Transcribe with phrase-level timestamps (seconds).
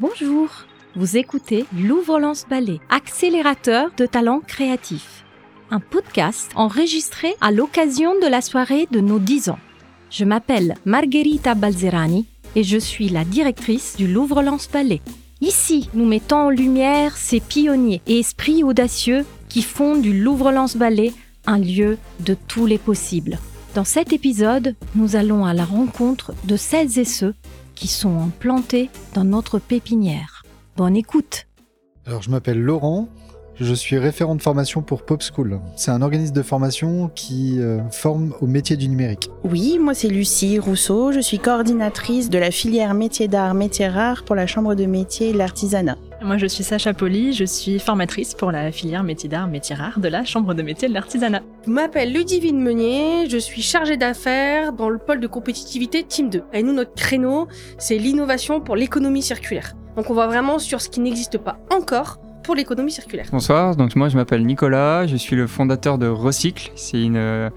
[0.00, 0.48] Bonjour,
[0.96, 5.24] vous écoutez Louvre-Lance Ballet, accélérateur de talents créatifs.
[5.70, 9.58] Un podcast enregistré à l'occasion de la soirée de nos 10 ans.
[10.10, 12.26] Je m'appelle Margherita Balzerani
[12.56, 15.02] et je suis la directrice du Louvre-Lance Ballet.
[15.42, 21.12] Ici, nous mettons en lumière ces pionniers et esprits audacieux qui font du Louvre-Lance Ballet
[21.46, 23.38] un lieu de tous les possibles.
[23.74, 27.34] Dans cet épisode, nous allons à la rencontre de celles et ceux
[27.82, 30.44] qui sont implantés dans notre pépinière.
[30.76, 31.48] Bonne écoute
[32.06, 33.08] Alors, je m'appelle Laurent,
[33.60, 35.60] je suis référent de formation pour Pop School.
[35.76, 39.30] C'est un organisme de formation qui euh, forme au métier du numérique.
[39.44, 44.24] Oui, moi c'est Lucie Rousseau, je suis coordinatrice de la filière métier d'art, métier rare
[44.24, 45.96] pour la Chambre de métier et l'artisanat.
[46.24, 49.98] Moi, je suis Sacha Poli, je suis formatrice pour la filière métier d'art, métier rare
[49.98, 51.42] de la Chambre de métier de l'artisanat.
[51.66, 56.44] Je m'appelle Ludivine Meunier, je suis chargée d'affaires dans le pôle de compétitivité Team 2.
[56.52, 59.74] Et nous, notre créneau, c'est l'innovation pour l'économie circulaire.
[59.96, 63.26] Donc on va vraiment sur ce qui n'existe pas encore pour l'économie circulaire.
[63.32, 66.72] Bonsoir, donc moi je m'appelle Nicolas, je suis le fondateur de Recycle.
[66.74, 67.50] C'est une euh,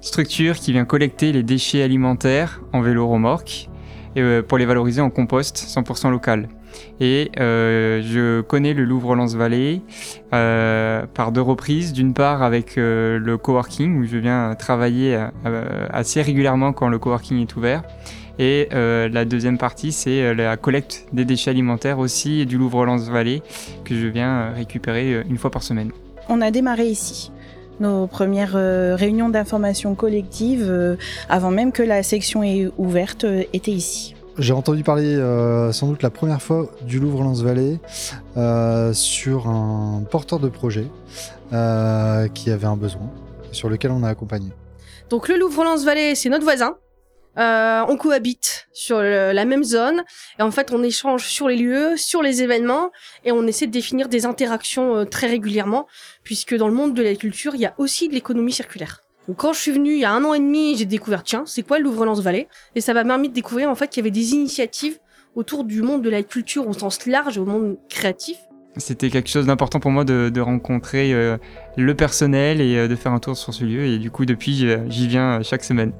[0.00, 3.68] structure qui vient collecter les déchets alimentaires en vélo remorque
[4.16, 6.48] euh, pour les valoriser en compost 100% local.
[7.00, 9.82] Et euh, je connais le Louvre-Lens-Vallée
[10.30, 11.92] par deux reprises.
[11.92, 15.18] D'une part avec euh, le coworking où je viens travailler
[15.90, 17.82] assez régulièrement quand le coworking est ouvert.
[18.38, 23.42] Et euh, la deuxième partie, c'est euh, la collecte des déchets alimentaires aussi du Louvre-Lens-Vallée
[23.84, 25.92] que je viens euh, récupérer une fois par semaine.
[26.28, 27.30] On a démarré ici.
[27.80, 30.96] Nos premières euh, réunions d'information collective, euh,
[31.28, 34.14] avant même que la section est ouverte, euh, étaient ici.
[34.38, 37.78] J'ai entendu parler euh, sans doute la première fois du Louvre-Lens-Vallée
[38.36, 40.86] euh, sur un porteur de projet
[41.52, 43.12] euh, qui avait un besoin,
[43.52, 44.48] sur lequel on a accompagné.
[45.08, 46.74] Donc le Louvre-Lens-Vallée, c'est notre voisin.
[47.36, 50.04] Euh, on cohabite sur la même zone
[50.38, 52.90] et en fait on échange sur les lieux, sur les événements
[53.24, 55.88] et on essaie de définir des interactions euh, très régulièrement
[56.22, 59.00] puisque dans le monde de la culture il y a aussi de l'économie circulaire.
[59.26, 61.42] Donc quand je suis venue il y a un an et demi j'ai découvert tiens
[61.44, 64.12] c'est quoi le Louvre-Lens-Vallée et ça m'a permis de découvrir en fait qu'il y avait
[64.12, 64.98] des initiatives
[65.34, 68.36] autour du monde de la culture au sens large au monde créatif
[68.76, 71.36] C'était quelque chose d'important pour moi de, de rencontrer euh,
[71.76, 73.84] le personnel et euh, de faire un tour sur ce lieu.
[73.86, 74.54] Et du coup, depuis,
[74.88, 75.92] j'y- viens chaque semaine.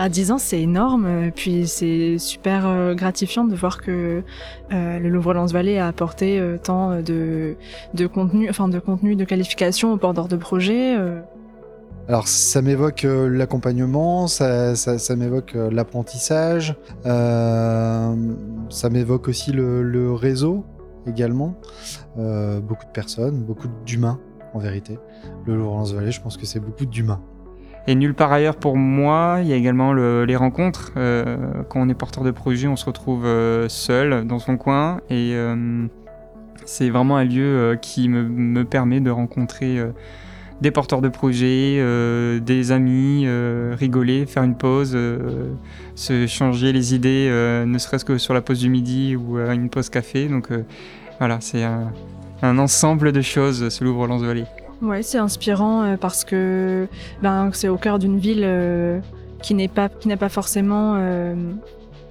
[0.00, 4.22] À 10 ans, c'est énorme, euh, puis c'est super euh, gratifiant de voir que
[4.72, 7.56] euh, le Louvre-Lens-Vallée a apporté tant de,
[8.06, 10.96] contenu, enfin de contenu, de qualification au porteur de projet.
[10.96, 11.20] euh.
[12.06, 14.72] Alors ça m'évoque l'accompagnement, ça,
[15.16, 18.14] m'évoque l'apprentissage, ça
[18.90, 20.64] m'évoque aussi le, réseau
[21.08, 21.56] également,
[22.16, 24.20] beaucoup de personnes, beaucoup d'humains
[24.54, 24.96] en vérité.
[25.44, 27.20] Le Louvre-Lens-Vallée, je pense que c'est beaucoup d'humains.
[27.88, 30.92] Et nulle part ailleurs pour moi, il y a également le- les rencontres.
[30.98, 31.38] Euh,
[31.70, 35.00] quand on est porteur de projet, on se retrouve euh, seul dans son coin.
[35.08, 35.86] Et euh,
[36.66, 39.78] c'est vraiment un lieu qui me, me permet de rencontrer
[40.60, 41.82] des porteurs de projets,
[42.42, 43.26] des amis,
[43.72, 44.98] rigoler, faire une pause,
[45.94, 47.30] se changer les idées,
[47.66, 50.28] ne serait-ce que sur la pause du midi ou une pause café.
[50.28, 50.50] Donc
[51.18, 54.44] voilà, c'est un, ensemble de choses, ce Louvre-Lens-Vallée.
[54.80, 56.86] Ouais, c'est inspirant euh, parce que
[57.22, 59.00] ben, c'est au cœur d'une ville euh,
[59.42, 61.34] qui qui n'a pas forcément euh,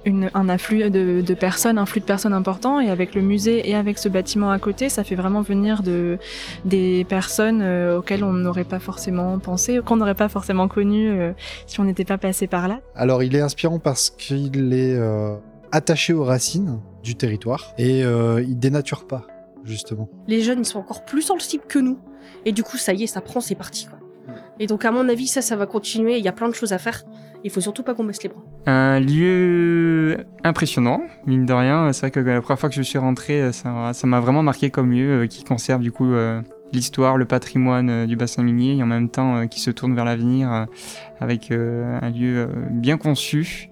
[0.06, 2.80] un afflux de, personnes, un flux de personnes important.
[2.80, 6.18] Et avec le musée et avec ce bâtiment à côté, ça fait vraiment venir de
[6.64, 7.62] des personnes
[7.96, 11.12] auxquelles on n'aurait pas forcément pensé, qu'on n'aurait pas forcément connu
[11.66, 12.80] si on n'était pas passé par là.
[12.94, 14.98] Alors il est inspirant parce qu'il est
[15.72, 19.26] attaché aux racines du territoire et il dénature pas
[19.64, 20.08] justement.
[20.26, 21.98] les jeunes ils sont encore plus sensibles que nous
[22.44, 23.98] et du coup ça y est ça prend c'est parti quoi
[24.60, 26.72] et donc à mon avis ça ça va continuer il y a plein de choses
[26.72, 27.04] à faire
[27.44, 31.92] il faut surtout pas qu'on baisse les bras Un lieu impressionnant, mine de rien.
[31.92, 34.70] C'est vrai que la première fois que je suis rentré, ça ça m'a vraiment marqué
[34.70, 36.42] comme lieu euh, qui conserve du coup euh,
[36.72, 39.94] l'histoire, le patrimoine euh, du bassin minier et en même temps euh, qui se tourne
[39.94, 40.64] vers l'avenir euh,
[41.20, 43.70] avec un lieu bien conçu.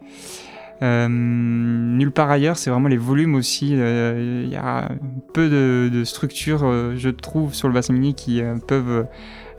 [0.83, 3.71] Euh, nulle part ailleurs, c'est vraiment les volumes aussi.
[3.75, 4.91] euh, Il y a
[5.33, 9.07] peu de, de structures, euh, je trouve, sur le bassin minier qui euh, peuvent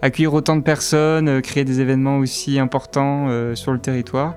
[0.02, 4.36] accueillir autant de personnes, euh, créer des événements aussi importants euh, sur le territoire.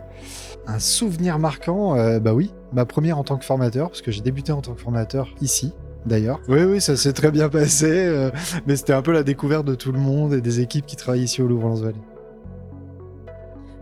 [0.67, 4.23] Un souvenir marquant, euh, bah oui, ma première en tant que formateur, parce que j'ai
[4.23, 5.75] débuté en tant que formateur ici,
[6.07, 6.41] d'ailleurs.
[6.49, 8.31] Oui, oui, ça s'est très bien passé, euh,
[8.67, 11.25] mais c'était un peu la découverte de tout le monde et des équipes qui travaillent
[11.25, 12.01] ici au Louvre-Lens-Vallée.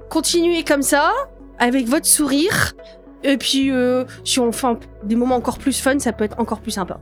[0.09, 1.13] continuez comme ça
[1.59, 2.75] avec votre sourire.
[3.25, 4.67] Et puis euh, si on fait
[5.05, 7.01] des moments encore plus fun ça peut être encore plus sympa.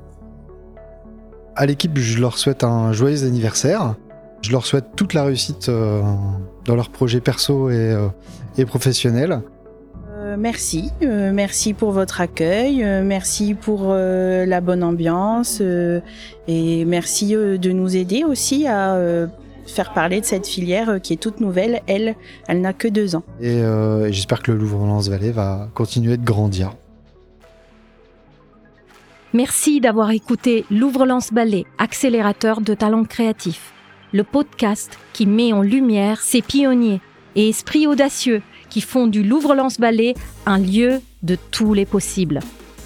[1.55, 3.94] À l'équipe, je leur souhaite un joyeux anniversaire.
[4.43, 6.03] Je leur souhaite toute la réussite euh,
[6.67, 8.08] dans leurs projets perso et, euh,
[8.58, 9.41] et professionnels.
[10.17, 15.59] Euh, merci, euh, merci pour votre accueil, euh, merci pour euh, la bonne ambiance.
[15.61, 16.00] Euh,
[16.49, 19.26] et merci euh, de nous aider aussi à euh,
[19.67, 21.83] faire parler de cette filière euh, qui est toute nouvelle.
[21.87, 22.17] Elle,
[22.49, 23.25] elle n'a que deux ans.
[23.41, 26.73] Et euh, j'espère que le Louvre-Lens-Vallée va continuer de grandir.
[29.33, 33.73] Merci d'avoir écouté Louvre-Lance Ballet, accélérateur de talents créatifs,
[34.13, 37.01] le podcast qui met en lumière ces pionniers
[37.35, 38.41] et esprits audacieux
[38.71, 40.15] qui font du Louvre-Lance Ballet
[40.47, 42.41] un lieu de tous les possibles.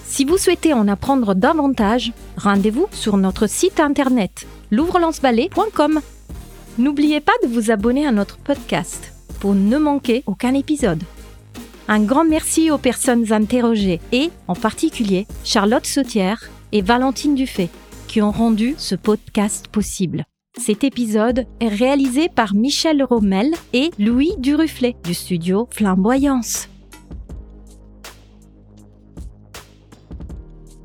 [0.04, 6.00] Si vous souhaitez en apprendre davantage, rendez-vous sur notre site internet louvrelanceballet.com.
[6.80, 11.02] N'oubliez pas de vous abonner à notre podcast pour ne manquer aucun épisode.
[11.88, 17.68] Un grand merci aux personnes interrogées et, en particulier, Charlotte Sautière et Valentine Dufay,
[18.08, 20.24] qui ont rendu ce podcast possible.
[20.56, 26.70] Cet épisode est réalisé par Michel Rommel et Louis Duruflet du studio Flamboyance.